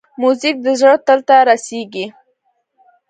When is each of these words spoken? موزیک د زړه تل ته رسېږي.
موزیک 0.21 0.55
د 0.65 0.67
زړه 0.79 0.95
تل 1.05 1.19
ته 1.27 1.35
رسېږي. 1.49 2.05